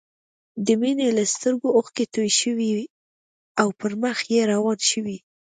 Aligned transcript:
د 0.65 0.67
مينې 0.81 1.07
له 1.17 1.23
سترګو 1.33 1.67
اوښکې 1.77 2.05
توې 2.13 2.31
شوې 2.39 2.71
او 3.61 3.67
پر 3.79 3.91
مخ 4.01 4.17
يې 4.33 4.41
روانې 4.51 4.85
شوې 4.91 5.17